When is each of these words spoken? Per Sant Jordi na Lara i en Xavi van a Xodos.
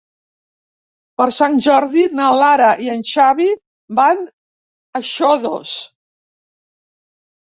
Per 1.21 1.25
Sant 1.33 1.57
Jordi 1.65 2.05
na 2.19 2.29
Lara 2.43 2.69
i 2.85 2.89
en 2.93 3.03
Xavi 3.09 3.49
van 3.99 4.23
a 5.01 5.03
Xodos. 5.11 5.75